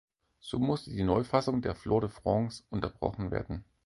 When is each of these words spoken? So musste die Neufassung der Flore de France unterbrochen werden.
So 0.39 0.57
musste 0.57 0.89
die 0.89 1.03
Neufassung 1.03 1.61
der 1.61 1.75
Flore 1.75 2.07
de 2.07 2.09
France 2.09 2.63
unterbrochen 2.71 3.29
werden. 3.29 3.63